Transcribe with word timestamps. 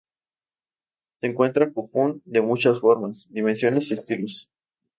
Se 1.13 1.27
encuentran 1.27 1.73
kofun 1.73 2.23
de 2.25 2.41
muchas 2.41 2.79
formas, 2.79 3.27
dimensiones 3.29 3.91
y 3.91 3.93
estilos. 3.93 4.49